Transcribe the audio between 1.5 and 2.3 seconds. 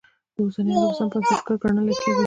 ګڼلی کېږي.